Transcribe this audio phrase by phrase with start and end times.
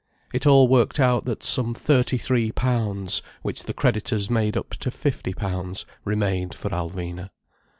[0.33, 4.89] It all worked out that some thirty three pounds, which the creditors made up to
[4.89, 7.29] fifty pounds, remained for Alvina.